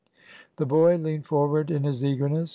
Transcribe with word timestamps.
The 0.57 0.65
boy 0.65 0.95
leaned 0.95 1.27
forward 1.27 1.69
in 1.69 1.83
his 1.83 2.03
eagerness. 2.03 2.49